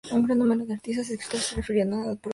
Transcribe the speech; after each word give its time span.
Un 0.11 0.21
gran 0.25 0.39
número 0.39 0.65
de 0.65 0.73
artistas 0.73 1.11
y 1.11 1.13
escritores 1.13 1.45
se 1.45 1.55
refirieron 1.57 1.93
al 1.93 2.17
pogromo. 2.17 2.29